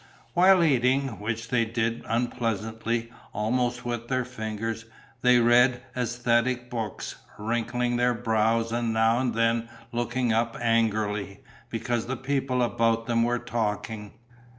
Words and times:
While 0.33 0.63
eating, 0.63 1.19
which 1.19 1.49
they 1.49 1.63
did 1.63 2.01
unpleasantly, 2.07 3.11
almost 3.35 3.85
with 3.85 4.07
their 4.07 4.25
fingers, 4.25 4.85
they 5.21 5.37
read 5.37 5.83
æsthetic 5.95 6.71
books, 6.71 7.17
wrinkling 7.37 7.97
their 7.97 8.15
brows 8.15 8.71
and 8.71 8.93
now 8.93 9.19
and 9.19 9.35
then 9.35 9.69
looking 9.91 10.33
up 10.33 10.57
angrily, 10.59 11.41
because 11.69 12.07
the 12.07 12.17
people 12.17 12.63
about 12.63 13.05
them 13.05 13.21
were 13.21 13.37
talking. 13.37 14.13